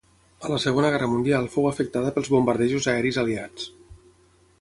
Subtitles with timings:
[0.45, 3.69] A la Segona Guerra Mundial fou afectada pels bombardejos aeris aliats.